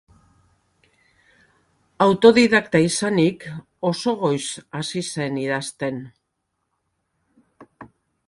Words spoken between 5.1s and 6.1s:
zen idazten.